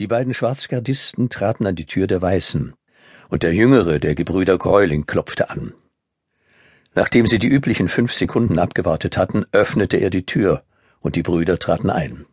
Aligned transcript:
Die 0.00 0.08
beiden 0.08 0.34
Schwarzgardisten 0.34 1.30
traten 1.30 1.66
an 1.66 1.76
die 1.76 1.86
Tür 1.86 2.08
der 2.08 2.20
Weißen, 2.20 2.74
und 3.28 3.44
der 3.44 3.54
jüngere 3.54 4.00
der 4.00 4.16
Gebrüder 4.16 4.58
Greuling 4.58 5.06
klopfte 5.06 5.50
an. 5.50 5.72
Nachdem 6.96 7.28
sie 7.28 7.38
die 7.38 7.46
üblichen 7.46 7.88
fünf 7.88 8.12
Sekunden 8.12 8.58
abgewartet 8.58 9.16
hatten, 9.16 9.46
öffnete 9.52 9.98
er 9.98 10.10
die 10.10 10.26
Tür, 10.26 10.64
und 10.98 11.14
die 11.14 11.22
Brüder 11.22 11.60
traten 11.60 11.90
ein. 11.90 12.26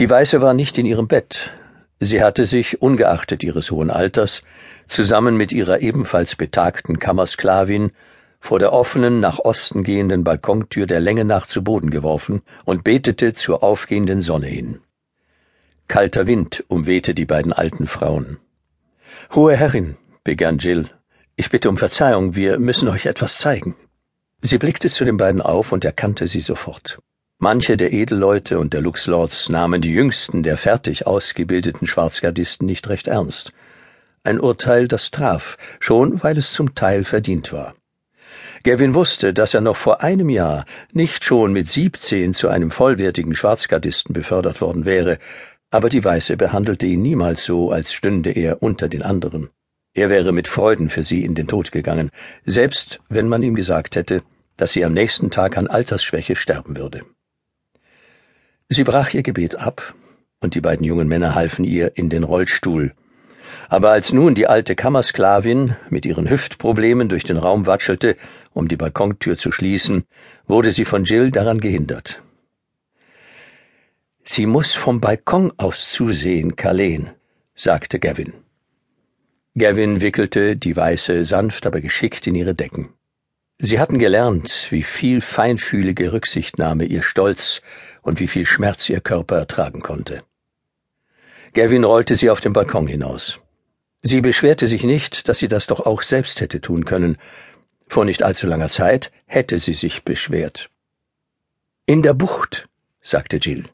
Die 0.00 0.10
Weiße 0.10 0.42
war 0.42 0.52
nicht 0.52 0.76
in 0.76 0.84
ihrem 0.84 1.08
Bett. 1.08 1.50
Sie 1.98 2.22
hatte 2.22 2.44
sich, 2.44 2.82
ungeachtet 2.82 3.42
ihres 3.42 3.70
hohen 3.70 3.90
Alters, 3.90 4.42
zusammen 4.86 5.34
mit 5.38 5.50
ihrer 5.52 5.80
ebenfalls 5.80 6.36
betagten 6.36 6.98
Kammersklavin 6.98 7.92
vor 8.38 8.58
der 8.58 8.74
offenen, 8.74 9.20
nach 9.20 9.38
Osten 9.38 9.82
gehenden 9.82 10.24
Balkontür 10.24 10.86
der 10.86 11.00
Länge 11.00 11.24
nach 11.24 11.46
zu 11.46 11.64
Boden 11.64 11.88
geworfen 11.90 12.42
und 12.66 12.84
betete 12.84 13.32
zur 13.32 13.62
aufgehenden 13.62 14.20
Sonne 14.20 14.46
hin. 14.46 14.80
Kalter 15.88 16.26
Wind 16.26 16.64
umwehte 16.68 17.14
die 17.14 17.24
beiden 17.24 17.52
alten 17.52 17.86
Frauen. 17.86 18.36
Hohe 19.34 19.56
Herrin, 19.56 19.96
begann 20.22 20.58
Jill, 20.58 20.86
ich 21.34 21.48
bitte 21.48 21.70
um 21.70 21.78
Verzeihung, 21.78 22.34
wir 22.34 22.58
müssen 22.58 22.88
euch 22.88 23.06
etwas 23.06 23.38
zeigen. 23.38 23.74
Sie 24.42 24.58
blickte 24.58 24.90
zu 24.90 25.06
den 25.06 25.16
beiden 25.16 25.40
auf 25.40 25.72
und 25.72 25.86
erkannte 25.86 26.28
sie 26.28 26.40
sofort. 26.40 26.98
Manche 27.38 27.78
der 27.78 27.92
Edelleute 27.94 28.58
und 28.58 28.74
der 28.74 28.82
Luxlords 28.82 29.48
nahmen 29.48 29.80
die 29.80 29.92
jüngsten 29.92 30.42
der 30.42 30.58
fertig 30.58 31.06
ausgebildeten 31.06 31.86
Schwarzgardisten 31.86 32.66
nicht 32.66 32.88
recht 32.90 33.08
ernst. 33.08 33.52
Ein 34.24 34.40
Urteil, 34.40 34.88
das 34.88 35.10
traf, 35.10 35.56
schon 35.80 36.22
weil 36.22 36.36
es 36.36 36.52
zum 36.52 36.74
Teil 36.74 37.04
verdient 37.04 37.50
war. 37.52 37.74
Gavin 38.62 38.94
wusste, 38.94 39.32
dass 39.32 39.54
er 39.54 39.62
noch 39.62 39.76
vor 39.76 40.02
einem 40.02 40.28
Jahr 40.28 40.66
nicht 40.92 41.24
schon 41.24 41.52
mit 41.52 41.68
siebzehn 41.68 42.34
zu 42.34 42.48
einem 42.48 42.70
vollwertigen 42.70 43.34
Schwarzgardisten 43.34 44.12
befördert 44.12 44.60
worden 44.60 44.84
wäre, 44.84 45.18
aber 45.70 45.88
die 45.88 46.04
Weiße 46.04 46.36
behandelte 46.36 46.86
ihn 46.86 47.02
niemals 47.02 47.44
so, 47.44 47.70
als 47.70 47.92
stünde 47.92 48.30
er 48.30 48.62
unter 48.62 48.88
den 48.88 49.02
anderen. 49.02 49.50
Er 49.94 50.10
wäre 50.10 50.32
mit 50.32 50.48
Freuden 50.48 50.90
für 50.90 51.04
sie 51.04 51.24
in 51.24 51.34
den 51.34 51.48
Tod 51.48 51.72
gegangen, 51.72 52.10
selbst 52.46 53.00
wenn 53.08 53.28
man 53.28 53.42
ihm 53.42 53.54
gesagt 53.54 53.96
hätte, 53.96 54.22
dass 54.56 54.72
sie 54.72 54.84
am 54.84 54.92
nächsten 54.92 55.30
Tag 55.30 55.56
an 55.56 55.66
Altersschwäche 55.66 56.36
sterben 56.36 56.76
würde. 56.76 57.02
Sie 58.68 58.84
brach 58.84 59.12
ihr 59.14 59.22
Gebet 59.22 59.56
ab, 59.56 59.94
und 60.40 60.54
die 60.54 60.60
beiden 60.60 60.84
jungen 60.84 61.08
Männer 61.08 61.34
halfen 61.34 61.64
ihr 61.64 61.96
in 61.96 62.10
den 62.10 62.22
Rollstuhl. 62.22 62.92
Aber 63.68 63.90
als 63.90 64.12
nun 64.12 64.34
die 64.34 64.46
alte 64.46 64.74
Kammersklavin 64.74 65.76
mit 65.90 66.06
ihren 66.06 66.30
Hüftproblemen 66.30 67.08
durch 67.08 67.24
den 67.24 67.36
Raum 67.36 67.66
watschelte, 67.66 68.16
um 68.52 68.68
die 68.68 68.76
Balkontür 68.76 69.36
zu 69.36 69.52
schließen, 69.52 70.04
wurde 70.46 70.72
sie 70.72 70.84
von 70.84 71.04
Jill 71.04 71.30
daran 71.30 71.60
gehindert. 71.60 72.22
Sie 74.30 74.44
muss 74.44 74.74
vom 74.74 75.00
Balkon 75.00 75.54
aus 75.56 75.88
zusehen, 75.88 76.54
Carleen, 76.54 77.08
sagte 77.54 77.98
Gavin. 77.98 78.34
Gavin 79.56 80.02
wickelte 80.02 80.54
die 80.54 80.76
Weiße 80.76 81.24
sanft, 81.24 81.64
aber 81.64 81.80
geschickt 81.80 82.26
in 82.26 82.34
ihre 82.34 82.54
Decken. 82.54 82.90
Sie 83.58 83.80
hatten 83.80 83.98
gelernt, 83.98 84.66
wie 84.68 84.82
viel 84.82 85.22
feinfühlige 85.22 86.12
Rücksichtnahme 86.12 86.84
ihr 86.84 87.02
Stolz 87.02 87.62
und 88.02 88.20
wie 88.20 88.28
viel 88.28 88.44
Schmerz 88.44 88.86
ihr 88.90 89.00
Körper 89.00 89.38
ertragen 89.38 89.80
konnte. 89.80 90.22
Gavin 91.54 91.84
rollte 91.84 92.14
sie 92.14 92.28
auf 92.28 92.42
den 92.42 92.52
Balkon 92.52 92.86
hinaus. 92.86 93.40
Sie 94.02 94.20
beschwerte 94.20 94.66
sich 94.66 94.84
nicht, 94.84 95.30
dass 95.30 95.38
sie 95.38 95.48
das 95.48 95.66
doch 95.66 95.80
auch 95.80 96.02
selbst 96.02 96.42
hätte 96.42 96.60
tun 96.60 96.84
können. 96.84 97.16
Vor 97.88 98.04
nicht 98.04 98.22
allzu 98.22 98.46
langer 98.46 98.68
Zeit 98.68 99.10
hätte 99.24 99.58
sie 99.58 99.72
sich 99.72 100.04
beschwert. 100.04 100.68
In 101.86 102.02
der 102.02 102.12
Bucht, 102.12 102.68
sagte 103.00 103.38
Jill. 103.38 103.70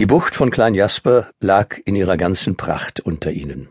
Die 0.00 0.06
Bucht 0.06 0.34
von 0.34 0.50
Klein 0.50 0.72
Jasper 0.72 1.30
lag 1.40 1.76
in 1.84 1.94
ihrer 1.94 2.16
ganzen 2.16 2.56
Pracht 2.56 3.00
unter 3.00 3.32
ihnen. 3.32 3.68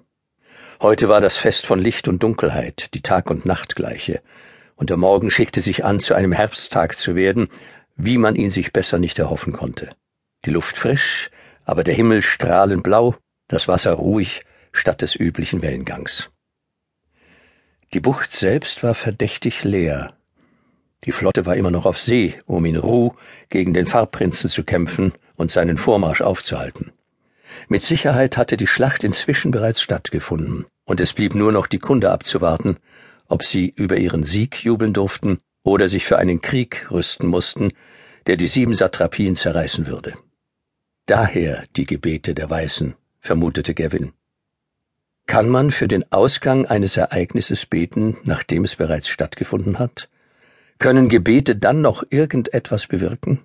Heute 0.80 1.10
war 1.10 1.22
das 1.22 1.38
Fest 1.38 1.66
von 1.66 1.80
Licht 1.80 2.08
und 2.08 2.22
Dunkelheit, 2.22 2.94
die 2.94 3.02
Tag 3.02 3.32
und 3.32 3.48
Nacht 3.48 3.76
gleiche, 3.76 4.22
und 4.76 4.92
der 4.92 4.98
Morgen 4.98 5.32
schickte 5.32 5.60
sich 5.60 5.84
an, 5.84 5.98
zu 5.98 6.14
einem 6.14 6.32
Herbsttag 6.32 7.00
zu 7.00 7.16
werden, 7.16 7.50
wie 7.96 8.20
man 8.20 8.36
ihn 8.36 8.52
sich 8.52 8.72
besser 8.72 9.00
nicht 9.00 9.18
erhoffen 9.18 9.54
konnte. 9.54 9.90
Die 10.46 10.52
Luft 10.52 10.78
frisch, 10.78 11.32
aber 11.66 11.84
der 11.84 11.96
Himmel 11.96 12.22
strahlend 12.22 12.84
blau, 12.84 13.16
das 13.48 13.68
Wasser 13.68 13.94
ruhig 13.94 14.46
statt 14.72 15.02
des 15.02 15.16
üblichen 15.16 15.64
Wellengangs. 15.64 16.30
Die 17.92 18.02
Bucht 18.02 18.30
selbst 18.30 18.84
war 18.84 18.94
verdächtig 18.94 19.64
leer, 19.64 20.16
die 21.06 21.12
Flotte 21.12 21.46
war 21.46 21.56
immer 21.56 21.72
noch 21.72 21.86
auf 21.86 22.00
See, 22.00 22.36
um 22.46 22.66
in 22.66 22.76
Ruh 22.76 23.14
gegen 23.50 23.74
den 23.74 23.86
Farbprinzen 23.86 24.50
zu 24.50 24.64
kämpfen 24.64 25.14
und 25.36 25.52
seinen 25.52 25.78
Vormarsch 25.78 26.22
aufzuhalten. 26.22 26.92
Mit 27.68 27.82
Sicherheit 27.82 28.38
hatte 28.38 28.58
die 28.58 28.68
Schlacht 28.68 29.04
inzwischen 29.04 29.52
bereits 29.52 29.82
stattgefunden, 29.82 30.66
und 30.86 31.00
es 31.00 31.14
blieb 31.14 31.36
nur 31.36 31.52
noch 31.52 31.68
die 31.68 31.80
Kunde 31.80 32.12
abzuwarten, 32.12 32.78
ob 33.28 33.44
sie 33.44 33.72
über 33.76 33.98
ihren 33.98 34.24
Sieg 34.24 34.64
jubeln 34.64 34.94
durften 34.94 35.40
oder 35.64 35.88
sich 35.88 36.06
für 36.06 36.18
einen 36.18 36.42
Krieg 36.42 36.88
rüsten 36.92 37.28
mussten, 37.28 37.72
der 38.28 38.38
die 38.38 38.48
sieben 38.48 38.76
Satrapien 38.76 39.36
zerreißen 39.36 39.88
würde. 39.88 40.14
Daher 41.06 41.66
die 41.76 41.86
Gebete 41.86 42.36
der 42.36 42.50
Weißen, 42.50 42.96
vermutete 43.20 43.74
Gavin. 43.74 44.14
Kann 45.26 45.50
man 45.50 45.72
für 45.72 45.88
den 45.88 46.12
Ausgang 46.12 46.66
eines 46.66 46.98
Ereignisses 46.98 47.66
beten, 47.66 48.18
nachdem 48.24 48.64
es 48.64 48.76
bereits 48.76 49.08
stattgefunden 49.08 49.80
hat? 49.80 50.10
Können 50.80 51.10
Gebete 51.10 51.58
dann 51.58 51.82
noch 51.82 52.04
irgendetwas 52.10 52.88
bewirken? 52.88 53.42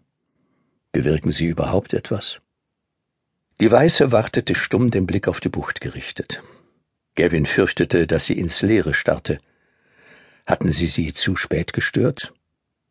Bewirken 0.92 1.32
sie 1.32 1.46
überhaupt 1.46 1.92
etwas? 1.92 2.40
Die 3.58 3.68
Weiße 3.68 4.12
wartete 4.12 4.54
stumm 4.54 4.92
den 4.92 5.04
Blick 5.04 5.26
auf 5.26 5.40
die 5.40 5.48
Bucht 5.48 5.80
gerichtet. 5.80 6.42
Gavin 7.16 7.46
fürchtete, 7.46 8.06
dass 8.06 8.26
sie 8.26 8.38
ins 8.38 8.62
Leere 8.62 8.94
starrte. 8.94 9.40
Hatten 10.46 10.70
sie 10.70 10.86
sie 10.86 11.12
zu 11.12 11.34
spät 11.34 11.72
gestört? 11.72 12.32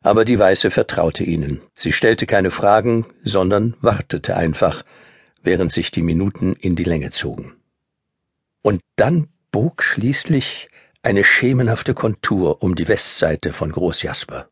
Aber 0.02 0.26
die 0.26 0.38
Weiße 0.38 0.72
vertraute 0.72 1.24
ihnen. 1.24 1.62
Sie 1.74 1.94
stellte 1.94 2.26
keine 2.26 2.52
Fragen, 2.52 3.06
sondern 3.24 3.78
wartete 3.80 4.36
einfach, 4.36 4.84
während 5.42 5.72
sich 5.72 5.90
die 5.90 6.02
Minuten 6.02 6.52
in 6.52 6.76
die 6.76 6.84
Länge 6.84 7.12
zogen. 7.12 7.54
Und 8.62 8.82
dann 8.98 9.30
bog 9.52 9.84
schließlich 9.84 10.68
eine 11.04 11.26
schemenhafte 11.26 11.94
Kontur 11.94 12.64
um 12.64 12.76
die 12.76 12.88
Westseite 12.88 13.52
von 13.52 13.70
Großjasper. 13.70 14.48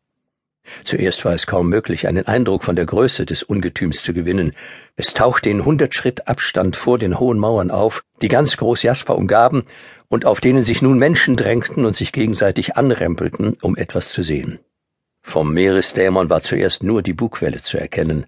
Zuerst 0.84 1.24
war 1.24 1.32
es 1.32 1.46
kaum 1.46 1.70
möglich, 1.70 2.06
einen 2.06 2.26
Eindruck 2.26 2.62
von 2.62 2.76
der 2.76 2.84
Größe 2.84 3.24
des 3.24 3.42
Ungetüms 3.42 4.02
zu 4.02 4.12
gewinnen. 4.12 4.52
Es 4.94 5.14
tauchte 5.14 5.48
in 5.48 5.64
hundert 5.64 5.94
Schritt 5.94 6.28
Abstand 6.28 6.76
vor 6.76 6.98
den 6.98 7.18
hohen 7.18 7.38
Mauern 7.38 7.70
auf, 7.70 8.04
die 8.20 8.28
ganz 8.28 8.58
Großjasper 8.58 9.16
umgaben 9.16 9.64
und 10.08 10.26
auf 10.26 10.40
denen 10.40 10.62
sich 10.62 10.82
nun 10.82 10.98
Menschen 10.98 11.36
drängten 11.36 11.86
und 11.86 11.96
sich 11.96 12.12
gegenseitig 12.12 12.76
anrempelten, 12.76 13.56
um 13.62 13.74
etwas 13.74 14.10
zu 14.12 14.22
sehen. 14.22 14.60
Vom 15.22 15.54
Meeresdämon 15.54 16.28
war 16.28 16.42
zuerst 16.42 16.82
nur 16.82 17.00
die 17.02 17.14
Bugwelle 17.14 17.58
zu 17.58 17.78
erkennen, 17.78 18.26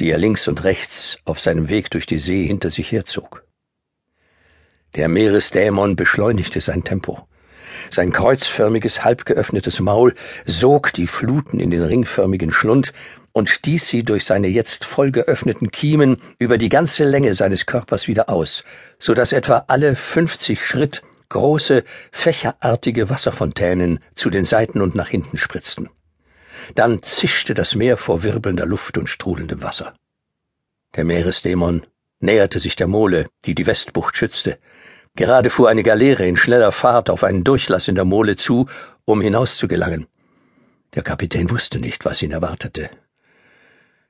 die 0.00 0.10
er 0.10 0.18
links 0.18 0.48
und 0.48 0.64
rechts 0.64 1.18
auf 1.26 1.40
seinem 1.40 1.68
Weg 1.68 1.90
durch 1.90 2.06
die 2.06 2.18
See 2.18 2.46
hinter 2.46 2.70
sich 2.70 2.90
herzog. 2.90 3.44
Der 4.94 5.08
Meeresdämon 5.08 5.94
beschleunigte 5.94 6.62
sein 6.62 6.82
Tempo. 6.82 7.28
Sein 7.90 8.12
kreuzförmiges, 8.12 9.04
halb 9.04 9.26
geöffnetes 9.26 9.80
Maul 9.80 10.14
sog 10.44 10.92
die 10.92 11.06
Fluten 11.06 11.60
in 11.60 11.70
den 11.70 11.82
ringförmigen 11.82 12.52
Schlund 12.52 12.92
und 13.32 13.50
stieß 13.50 13.86
sie 13.88 14.02
durch 14.02 14.24
seine 14.24 14.48
jetzt 14.48 14.84
voll 14.84 15.10
geöffneten 15.10 15.70
Kiemen 15.70 16.22
über 16.38 16.56
die 16.56 16.70
ganze 16.70 17.04
Länge 17.04 17.34
seines 17.34 17.66
Körpers 17.66 18.08
wieder 18.08 18.28
aus, 18.28 18.64
so 18.98 19.12
dass 19.12 19.32
etwa 19.32 19.64
alle 19.68 19.94
fünfzig 19.94 20.64
Schritt 20.64 21.02
große, 21.28 21.84
fächerartige 22.12 23.10
Wasserfontänen 23.10 24.00
zu 24.14 24.30
den 24.30 24.44
Seiten 24.44 24.80
und 24.80 24.94
nach 24.94 25.08
hinten 25.08 25.38
spritzten. 25.38 25.90
Dann 26.74 27.02
zischte 27.02 27.52
das 27.52 27.74
Meer 27.74 27.96
vor 27.96 28.22
wirbelnder 28.22 28.64
Luft 28.66 28.96
und 28.96 29.08
strudelndem 29.08 29.62
Wasser. 29.62 29.94
Der 30.94 31.04
Meeresdämon 31.04 31.84
näherte 32.20 32.58
sich 32.58 32.76
der 32.76 32.86
Mole, 32.86 33.26
die 33.44 33.54
die 33.54 33.66
Westbucht 33.66 34.16
schützte, 34.16 34.58
Gerade 35.16 35.48
fuhr 35.48 35.70
eine 35.70 35.82
Galeere 35.82 36.26
in 36.26 36.36
schneller 36.36 36.72
Fahrt 36.72 37.08
auf 37.08 37.24
einen 37.24 37.42
Durchlass 37.42 37.88
in 37.88 37.94
der 37.94 38.04
Mole 38.04 38.36
zu, 38.36 38.66
um 39.06 39.22
hinauszugelangen. 39.22 40.06
Der 40.94 41.02
Kapitän 41.02 41.50
wusste 41.50 41.78
nicht, 41.78 42.04
was 42.04 42.22
ihn 42.22 42.32
erwartete. 42.32 42.90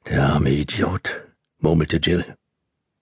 Der 0.08 0.22
arme 0.24 0.50
Idiot, 0.50 1.22
murmelte 1.58 1.98
Jill. 1.98 2.24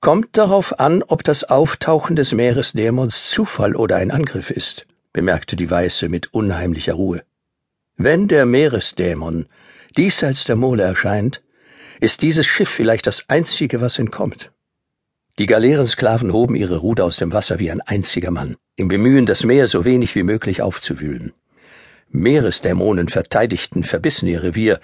Kommt 0.01 0.37
darauf 0.37 0.79
an, 0.81 1.03
ob 1.03 1.25
das 1.25 1.45
Auftauchen 1.45 2.15
des 2.15 2.33
Meeresdämons 2.33 3.31
Zufall 3.31 3.75
oder 3.75 3.97
ein 3.97 4.11
Angriff 4.11 4.51
ist, 4.51 4.87
bemerkte 5.15 5.57
die 5.57 5.71
Weiße 5.71 6.11
mit 6.11 6.35
unheimlicher 6.35 6.95
Ruhe. 6.95 7.23
Wenn 7.97 8.29
der 8.29 8.45
Meeresdämon 8.45 9.47
diesseits 9.97 10.45
der 10.45 10.57
Mole 10.57 10.83
erscheint, 10.83 11.43
ist 12.01 12.21
dieses 12.21 12.47
Schiff 12.47 12.69
vielleicht 12.69 13.07
das 13.07 13.29
einzige, 13.29 13.81
was 13.81 13.99
entkommt. 13.99 14.51
Die 15.39 15.47
Galeerensklaven 15.47 16.33
hoben 16.33 16.55
ihre 16.55 16.77
Ruder 16.77 17.05
aus 17.05 17.17
dem 17.17 17.33
Wasser 17.33 17.59
wie 17.59 17.69
ein 17.69 17.81
einziger 17.81 18.31
Mann, 18.31 18.57
im 18.77 18.87
Bemühen, 18.87 19.27
das 19.27 19.43
Meer 19.43 19.67
so 19.67 19.85
wenig 19.85 20.15
wie 20.15 20.23
möglich 20.23 20.63
aufzuwühlen. 20.63 21.33
Meeresdämonen 22.09 23.09
verteidigten 23.09 23.83
verbissen 23.83 24.29
ihr 24.29 24.45
Revier, 24.45 24.79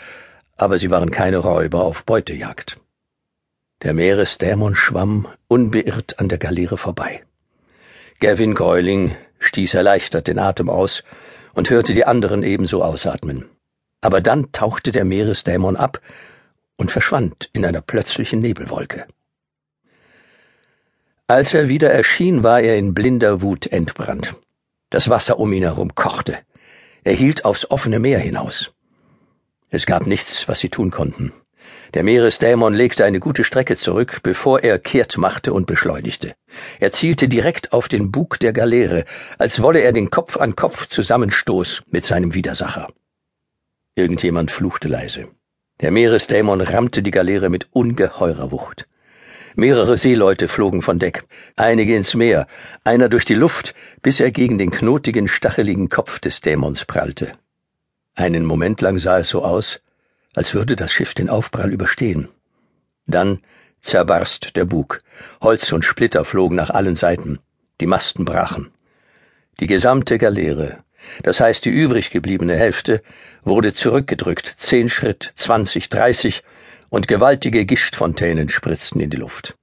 aber 0.57 0.77
sie 0.79 0.91
waren 0.91 1.13
keine 1.13 1.39
Räuber 1.39 1.85
auf 1.85 2.05
Beutejagd. 2.05 2.81
Der 3.85 3.95
Meeresdämon 3.95 4.75
schwamm 4.75 5.29
unbeirrt 5.47 6.19
an 6.19 6.29
der 6.29 6.39
Galeere 6.39 6.77
vorbei. 6.77 7.23
Gavin 8.19 8.55
Greuling 8.55 9.15
stieß 9.39 9.75
erleichtert 9.75 10.27
den 10.27 10.41
Atem 10.41 10.69
aus 10.69 11.05
und 11.55 11.71
hörte 11.71 11.95
die 11.95 12.05
anderen 12.05 12.43
ebenso 12.43 12.83
ausatmen. 12.83 13.45
Aber 14.01 14.21
dann 14.21 14.51
tauchte 14.51 14.91
der 14.91 15.05
Meeresdämon 15.05 15.77
ab 15.77 16.01
und 16.77 16.91
verschwand 16.91 17.49
in 17.53 17.65
einer 17.65 17.83
plötzlichen 17.83 18.41
Nebelwolke. 18.41 19.07
Als 21.31 21.55
er 21.55 21.69
wieder 21.69 21.93
erschien, 21.93 22.43
war 22.43 22.61
er 22.61 22.77
in 22.77 22.93
blinder 22.93 23.41
Wut 23.41 23.69
entbrannt. 23.69 24.35
Das 24.91 25.09
Wasser 25.09 25.39
um 25.39 25.53
ihn 25.53 25.63
herum 25.63 25.95
kochte. 25.95 26.37
Er 27.05 27.13
hielt 27.13 27.45
aufs 27.45 27.71
offene 27.71 28.01
Meer 28.01 28.19
hinaus. 28.19 28.73
Es 29.69 29.87
gab 29.87 30.09
nichts, 30.09 30.49
was 30.49 30.59
sie 30.59 30.71
tun 30.71 30.91
konnten. 30.91 31.33
Der 31.95 32.03
Meeresdämon 32.03 32.75
legte 32.75 33.05
eine 33.05 33.21
gute 33.21 33.45
Strecke 33.45 33.77
zurück, 33.77 34.25
bevor 34.25 34.65
er 34.65 34.81
kehrt 34.81 35.19
machte 35.19 35.53
und 35.53 35.69
beschleunigte. 35.69 36.35
Er 36.81 36.91
zielte 36.91 37.29
direkt 37.29 37.73
auf 37.73 37.87
den 37.87 38.11
Bug 38.11 38.41
der 38.41 38.53
Galeere, 38.53 39.05
als 39.39 39.63
wolle 39.63 39.83
er 39.83 39.93
den 39.93 40.11
Kopf 40.11 40.37
an 40.37 40.57
Kopf 40.57 40.89
Zusammenstoß 40.89 41.85
mit 41.93 42.05
seinem 42.05 42.35
Widersacher. 42.35 42.89
Irgendjemand 43.95 44.51
fluchte 44.51 44.89
leise. 44.89 45.29
Der 45.81 45.93
Meeresdämon 45.93 46.61
rammte 46.61 47.05
die 47.05 47.13
Galeere 47.13 47.51
mit 47.51 47.69
ungeheurer 47.71 48.51
Wucht. 48.51 48.89
Mehrere 49.57 49.97
Seeleute 49.97 50.49
flogen 50.49 50.83
von 50.83 50.99
Deck, 50.99 51.25
einige 51.57 51.97
ins 51.97 52.15
Meer, 52.15 52.47
einer 52.85 53.09
durch 53.09 53.25
die 53.25 53.35
Luft, 53.35 53.75
bis 54.03 54.21
er 54.21 54.31
gegen 54.31 54.59
den 54.59 54.71
knotigen, 54.71 55.29
stacheligen 55.29 55.89
Kopf 55.89 56.19
des 56.21 56.41
Dämons 56.41 56.85
prallte. 56.85 57.33
Einen 58.15 58.45
Moment 58.45 58.81
lang 58.81 58.99
sah 58.99 59.19
es 59.19 59.29
so 59.31 59.45
aus, 59.45 59.81
als 60.35 60.55
würde 60.55 60.77
das 60.77 60.93
Schiff 60.93 61.15
den 61.15 61.29
Aufprall 61.29 61.73
überstehen. 61.73 62.29
Dann 63.07 63.41
zerbarst 63.81 64.57
der 64.57 64.65
Bug, 64.65 65.03
Holz 65.41 65.73
und 65.73 65.85
Splitter 65.85 66.25
flogen 66.25 66.57
nach 66.57 66.71
allen 66.71 66.97
Seiten, 66.97 67.41
die 67.81 67.87
Masten 67.87 68.25
brachen. 68.25 68.71
Die 69.59 69.67
gesamte 69.67 70.19
Galeere, 70.19 70.79
das 71.23 71.41
heißt 71.41 71.65
die 71.65 71.71
übrig 71.71 72.11
gebliebene 72.11 72.55
Hälfte, 72.55 73.03
wurde 73.43 73.73
zurückgedrückt, 73.73 74.55
zehn 74.59 74.89
Schritt, 74.89 75.33
zwanzig, 75.35 75.89
dreißig, 75.89 76.43
und 76.91 77.09
gewaltige 77.09 77.65
Gischtfontänen 77.65 78.51
spritzten 78.51 79.01
in 79.01 79.11
die 79.11 79.17
Luft. 79.17 79.55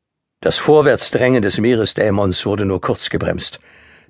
Das 0.42 0.58
Vorwärtsdrängen 0.58 1.42
des 1.42 1.58
Meeresdämons 1.60 2.46
wurde 2.46 2.66
nur 2.66 2.82
kurz 2.82 3.10
gebremst. 3.10 3.60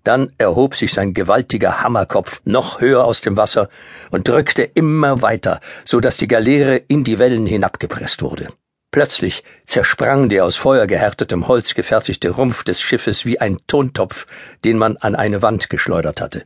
Dann 0.03 0.31
erhob 0.37 0.75
sich 0.75 0.93
sein 0.93 1.13
gewaltiger 1.13 1.81
Hammerkopf 1.81 2.41
noch 2.45 2.79
höher 2.79 3.03
aus 3.03 3.21
dem 3.21 3.35
Wasser 3.35 3.69
und 4.11 4.27
drückte 4.27 4.63
immer 4.63 5.21
weiter, 5.21 5.59
so 5.83 5.99
dass 5.99 6.15
die 6.15 6.27
Galeere 6.27 6.77
in 6.77 7.03
die 7.03 7.19
Wellen 7.19 7.45
hinabgepresst 7.45 8.21
wurde. 8.21 8.49
Plötzlich 8.91 9.43
zersprang 9.65 10.29
der 10.29 10.45
aus 10.45 10.55
Feuer 10.55 10.87
gehärtetem 10.87 11.47
Holz 11.47 11.73
gefertigte 11.73 12.29
Rumpf 12.29 12.63
des 12.63 12.81
Schiffes 12.81 13.25
wie 13.25 13.39
ein 13.41 13.59
Tontopf, 13.67 14.27
den 14.63 14.77
man 14.77 14.95
an 14.97 15.15
eine 15.15 15.41
Wand 15.41 15.69
geschleudert 15.69 16.21
hatte. 16.21 16.43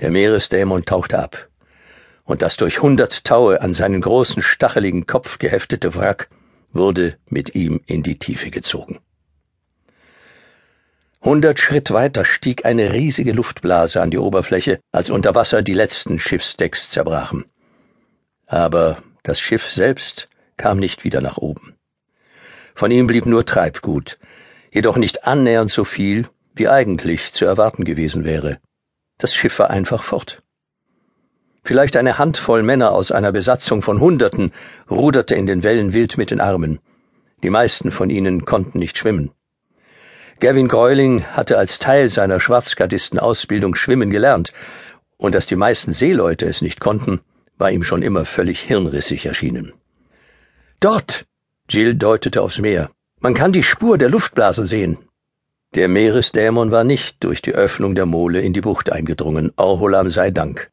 Der 0.00 0.10
Meeresdämon 0.10 0.84
tauchte 0.84 1.18
ab 1.20 1.48
und 2.24 2.42
das 2.42 2.56
durch 2.56 2.82
hundert 2.82 3.24
Taue 3.24 3.60
an 3.60 3.74
seinen 3.74 4.00
großen 4.00 4.42
stacheligen 4.42 5.06
Kopf 5.06 5.38
geheftete 5.38 5.94
Wrack 5.94 6.28
wurde 6.72 7.16
mit 7.28 7.54
ihm 7.54 7.80
in 7.86 8.02
die 8.02 8.18
Tiefe 8.18 8.50
gezogen. 8.50 8.98
Hundert 11.22 11.58
Schritt 11.58 11.90
weiter 11.90 12.26
stieg 12.26 12.66
eine 12.66 12.92
riesige 12.92 13.32
Luftblase 13.32 14.02
an 14.02 14.10
die 14.10 14.18
Oberfläche, 14.18 14.80
als 14.92 15.08
unter 15.08 15.34
Wasser 15.34 15.62
die 15.62 15.72
letzten 15.72 16.18
Schiffsdecks 16.18 16.90
zerbrachen. 16.90 17.46
Aber 18.46 19.02
das 19.22 19.40
Schiff 19.40 19.70
selbst 19.70 20.28
kam 20.58 20.78
nicht 20.78 21.02
wieder 21.02 21.22
nach 21.22 21.38
oben. 21.38 21.76
Von 22.74 22.90
ihm 22.90 23.06
blieb 23.06 23.24
nur 23.24 23.46
Treibgut, 23.46 24.18
jedoch 24.70 24.96
nicht 24.96 25.26
annähernd 25.26 25.70
so 25.70 25.84
viel, 25.84 26.28
wie 26.54 26.68
eigentlich 26.68 27.32
zu 27.32 27.46
erwarten 27.46 27.84
gewesen 27.84 28.24
wäre. 28.24 28.58
Das 29.16 29.34
Schiff 29.34 29.58
war 29.58 29.70
einfach 29.70 30.02
fort. 30.02 30.42
Vielleicht 31.66 31.96
eine 31.96 32.18
Handvoll 32.18 32.62
Männer 32.62 32.92
aus 32.92 33.10
einer 33.10 33.32
Besatzung 33.32 33.80
von 33.80 33.98
Hunderten 33.98 34.52
ruderte 34.90 35.34
in 35.34 35.46
den 35.46 35.62
Wellen 35.62 35.94
wild 35.94 36.18
mit 36.18 36.30
den 36.30 36.40
Armen. 36.40 36.78
Die 37.42 37.48
meisten 37.48 37.90
von 37.90 38.10
ihnen 38.10 38.44
konnten 38.44 38.78
nicht 38.78 38.98
schwimmen. 38.98 39.30
Gavin 40.40 40.68
Greuling 40.68 41.24
hatte 41.24 41.56
als 41.56 41.78
Teil 41.78 42.10
seiner 42.10 42.38
Schwarzgardistenausbildung 42.38 43.76
schwimmen 43.76 44.10
gelernt, 44.10 44.52
und 45.16 45.34
dass 45.34 45.46
die 45.46 45.56
meisten 45.56 45.94
Seeleute 45.94 46.44
es 46.44 46.60
nicht 46.60 46.80
konnten, 46.80 47.22
war 47.56 47.70
ihm 47.70 47.82
schon 47.82 48.02
immer 48.02 48.26
völlig 48.26 48.60
hirnrissig 48.60 49.24
erschienen. 49.24 49.72
Dort! 50.80 51.24
Jill 51.70 51.94
deutete 51.94 52.42
aufs 52.42 52.58
Meer. 52.58 52.90
Man 53.20 53.32
kann 53.32 53.52
die 53.52 53.62
Spur 53.62 53.96
der 53.96 54.10
Luftblase 54.10 54.66
sehen. 54.66 54.98
Der 55.74 55.88
Meeresdämon 55.88 56.70
war 56.70 56.84
nicht 56.84 57.24
durch 57.24 57.40
die 57.40 57.54
Öffnung 57.54 57.94
der 57.94 58.04
Mole 58.04 58.42
in 58.42 58.52
die 58.52 58.60
Bucht 58.60 58.92
eingedrungen, 58.92 59.50
Orholam 59.56 60.10
sei 60.10 60.30
Dank 60.30 60.70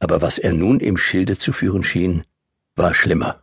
aber 0.00 0.20
was 0.22 0.38
er 0.38 0.52
nun 0.52 0.80
im 0.80 0.96
Schilde 0.96 1.38
zu 1.38 1.52
führen 1.52 1.84
schien, 1.84 2.24
war 2.74 2.94
schlimmer. 2.94 3.42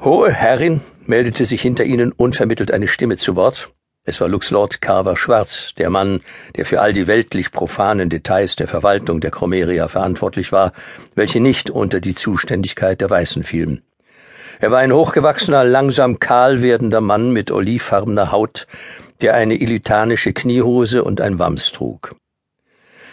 Hohe 0.00 0.32
Herrin, 0.32 0.80
meldete 1.04 1.44
sich 1.44 1.60
hinter 1.60 1.84
ihnen 1.84 2.12
unvermittelt 2.12 2.70
eine 2.70 2.88
Stimme 2.88 3.16
zu 3.16 3.36
Wort. 3.36 3.70
Es 4.04 4.20
war 4.20 4.28
Luxlord 4.28 4.80
Carver 4.80 5.16
Schwarz, 5.16 5.74
der 5.74 5.90
Mann, 5.90 6.20
der 6.54 6.64
für 6.64 6.80
all 6.80 6.92
die 6.92 7.08
weltlich 7.08 7.50
profanen 7.50 8.08
Details 8.08 8.54
der 8.54 8.68
Verwaltung 8.68 9.20
der 9.20 9.32
Chromeria 9.32 9.88
verantwortlich 9.88 10.52
war, 10.52 10.72
welche 11.16 11.40
nicht 11.40 11.70
unter 11.70 12.00
die 12.00 12.14
Zuständigkeit 12.14 13.00
der 13.00 13.10
Weißen 13.10 13.42
fielen. 13.42 13.82
Er 14.60 14.70
war 14.70 14.78
ein 14.78 14.92
hochgewachsener, 14.92 15.64
langsam 15.64 16.20
kahl 16.20 16.62
werdender 16.62 17.00
Mann 17.00 17.32
mit 17.32 17.50
olivfarbener 17.50 18.30
Haut, 18.30 18.68
der 19.20 19.34
eine 19.34 19.56
ilitanische 19.56 20.32
Kniehose 20.32 21.02
und 21.02 21.20
ein 21.20 21.40
Wams 21.40 21.72
trug. 21.72 22.14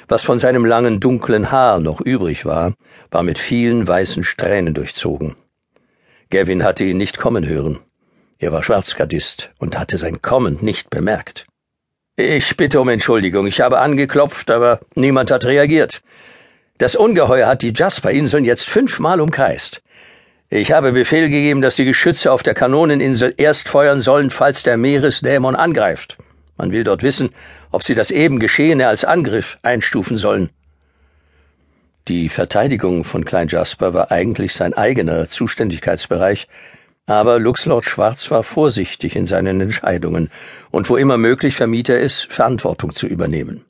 Was 0.07 0.23
von 0.23 0.39
seinem 0.39 0.65
langen 0.65 0.99
dunklen 0.99 1.51
Haar 1.51 1.79
noch 1.79 2.01
übrig 2.01 2.45
war, 2.45 2.73
war 3.11 3.23
mit 3.23 3.39
vielen 3.39 3.87
weißen 3.87 4.23
Strähnen 4.23 4.73
durchzogen. 4.73 5.35
Gavin 6.29 6.63
hatte 6.63 6.83
ihn 6.83 6.97
nicht 6.97 7.17
kommen 7.17 7.47
hören. 7.47 7.79
Er 8.39 8.51
war 8.51 8.63
Schwarzgardist 8.63 9.51
und 9.59 9.77
hatte 9.77 9.97
sein 9.97 10.21
Kommen 10.21 10.57
nicht 10.61 10.89
bemerkt. 10.89 11.45
Ich 12.15 12.57
bitte 12.57 12.81
um 12.81 12.89
Entschuldigung, 12.89 13.47
ich 13.47 13.61
habe 13.61 13.79
angeklopft, 13.79 14.51
aber 14.51 14.79
niemand 14.95 15.31
hat 15.31 15.45
reagiert. 15.45 16.01
Das 16.77 16.95
Ungeheuer 16.95 17.47
hat 17.47 17.61
die 17.61 17.73
Jasper-Inseln 17.73 18.45
jetzt 18.45 18.67
fünfmal 18.67 19.21
umkreist. 19.21 19.81
Ich 20.49 20.71
habe 20.71 20.91
Befehl 20.91 21.29
gegeben, 21.29 21.61
dass 21.61 21.75
die 21.75 21.85
Geschütze 21.85 22.31
auf 22.31 22.43
der 22.43 22.53
Kanoneninsel 22.53 23.33
erst 23.37 23.67
feuern 23.67 23.99
sollen, 23.99 24.29
falls 24.29 24.61
der 24.61 24.77
Meeresdämon 24.77 25.55
angreift. 25.55 26.17
Man 26.57 26.71
will 26.71 26.83
dort 26.83 27.01
wissen, 27.01 27.31
ob 27.73 27.83
sie 27.83 27.95
das 27.95 28.11
eben 28.11 28.39
Geschehene 28.39 28.87
als 28.87 29.03
Angriff 29.03 29.57
einstufen 29.63 30.17
sollen. 30.17 30.51
Die 32.07 32.29
Verteidigung 32.29 33.03
von 33.03 33.25
Klein 33.25 33.47
Jasper 33.47 33.93
war 33.93 34.11
eigentlich 34.11 34.53
sein 34.53 34.73
eigener 34.73 35.27
Zuständigkeitsbereich, 35.27 36.47
aber 37.07 37.39
Luxlord 37.39 37.85
Schwarz 37.85 38.29
war 38.29 38.43
vorsichtig 38.43 39.15
in 39.15 39.25
seinen 39.25 39.59
Entscheidungen 39.59 40.29
und 40.69 40.89
wo 40.89 40.97
immer 40.97 41.17
möglich 41.17 41.55
vermied 41.55 41.89
er 41.89 42.01
es, 42.01 42.21
Verantwortung 42.21 42.91
zu 42.91 43.07
übernehmen. 43.07 43.65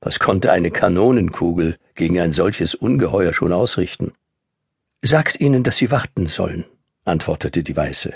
Was 0.00 0.18
konnte 0.18 0.52
eine 0.52 0.70
Kanonenkugel 0.70 1.78
gegen 1.94 2.20
ein 2.20 2.32
solches 2.32 2.74
Ungeheuer 2.74 3.32
schon 3.32 3.52
ausrichten? 3.52 4.12
Sagt 5.02 5.40
ihnen, 5.40 5.62
dass 5.62 5.76
sie 5.76 5.90
warten 5.90 6.26
sollen, 6.26 6.64
antwortete 7.04 7.62
die 7.62 7.76
Weiße. 7.76 8.12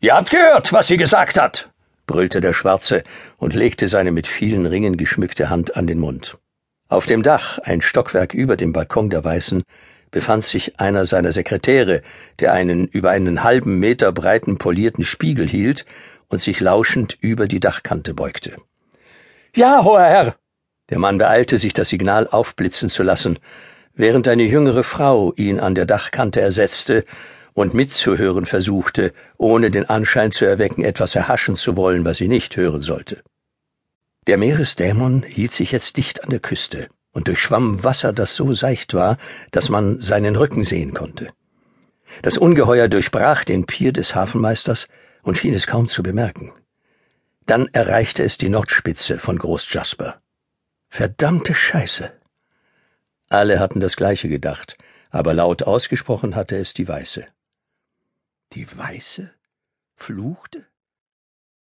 Ihr 0.00 0.14
habt 0.14 0.30
gehört, 0.30 0.72
was 0.72 0.88
sie 0.88 0.98
gesagt 0.98 1.40
hat, 1.40 1.70
brüllte 2.06 2.40
der 2.40 2.52
Schwarze 2.52 3.02
und 3.38 3.54
legte 3.54 3.88
seine 3.88 4.12
mit 4.12 4.26
vielen 4.26 4.66
Ringen 4.66 4.96
geschmückte 4.96 5.50
Hand 5.50 5.76
an 5.76 5.86
den 5.86 5.98
Mund. 5.98 6.38
Auf 6.88 7.06
dem 7.06 7.22
Dach, 7.22 7.58
ein 7.58 7.80
Stockwerk 7.80 8.34
über 8.34 8.56
dem 8.56 8.72
Balkon 8.72 9.10
der 9.10 9.24
Weißen, 9.24 9.62
befand 10.10 10.44
sich 10.44 10.78
einer 10.78 11.06
seiner 11.06 11.32
Sekretäre, 11.32 12.02
der 12.38 12.52
einen 12.52 12.86
über 12.86 13.10
einen 13.10 13.42
halben 13.42 13.78
Meter 13.80 14.12
breiten 14.12 14.58
polierten 14.58 15.04
Spiegel 15.04 15.48
hielt 15.48 15.84
und 16.28 16.40
sich 16.40 16.60
lauschend 16.60 17.16
über 17.20 17.48
die 17.48 17.60
Dachkante 17.60 18.14
beugte. 18.14 18.56
Ja, 19.56 19.84
hoher 19.84 20.04
Herr! 20.04 20.36
Der 20.90 20.98
Mann 20.98 21.18
beeilte 21.18 21.58
sich, 21.58 21.72
das 21.72 21.88
Signal 21.88 22.28
aufblitzen 22.28 22.88
zu 22.88 23.02
lassen, 23.02 23.38
während 23.94 24.28
eine 24.28 24.44
jüngere 24.44 24.84
Frau 24.84 25.32
ihn 25.34 25.58
an 25.58 25.74
der 25.74 25.86
Dachkante 25.86 26.40
ersetzte 26.40 27.04
und 27.54 27.72
mitzuhören 27.72 28.46
versuchte, 28.46 29.12
ohne 29.38 29.70
den 29.70 29.88
Anschein 29.88 30.32
zu 30.32 30.44
erwecken, 30.44 30.84
etwas 30.84 31.14
erhaschen 31.14 31.56
zu 31.56 31.76
wollen, 31.76 32.04
was 32.04 32.18
sie 32.18 32.28
nicht 32.28 32.56
hören 32.56 32.82
sollte. 32.82 33.22
Der 34.26 34.38
Meeresdämon 34.38 35.22
hielt 35.22 35.52
sich 35.52 35.72
jetzt 35.72 35.96
dicht 35.96 36.24
an 36.24 36.30
der 36.30 36.40
Küste 36.40 36.88
und 37.12 37.28
durchschwamm 37.28 37.84
Wasser, 37.84 38.12
das 38.12 38.34
so 38.34 38.54
seicht 38.54 38.92
war, 38.92 39.16
dass 39.52 39.68
man 39.68 40.00
seinen 40.00 40.36
Rücken 40.36 40.64
sehen 40.64 40.92
konnte. 40.94 41.28
Das 42.22 42.38
Ungeheuer 42.38 42.88
durchbrach 42.88 43.44
den 43.44 43.66
Pier 43.66 43.92
des 43.92 44.14
Hafenmeisters 44.14 44.88
und 45.22 45.38
schien 45.38 45.54
es 45.54 45.66
kaum 45.66 45.88
zu 45.88 46.02
bemerken. 46.02 46.52
Dann 47.46 47.68
erreichte 47.72 48.22
es 48.22 48.38
die 48.38 48.48
Nordspitze 48.48 49.18
von 49.18 49.38
Groß 49.38 49.72
Jasper. 49.72 50.20
Verdammte 50.88 51.54
Scheiße! 51.54 52.10
Alle 53.28 53.58
hatten 53.58 53.80
das 53.80 53.96
Gleiche 53.96 54.28
gedacht, 54.28 54.76
aber 55.10 55.34
laut 55.34 55.62
ausgesprochen 55.62 56.34
hatte 56.34 56.56
es 56.56 56.74
die 56.74 56.88
Weiße. 56.88 57.26
Die 58.54 58.78
Weiße? 58.78 59.34
Fluchte? 59.96 60.64